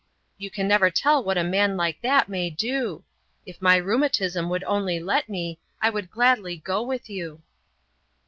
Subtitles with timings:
[0.39, 3.03] You can never tell what a man like that may do.
[3.45, 7.43] If my rheumatism would only let me, I would gladly go with you."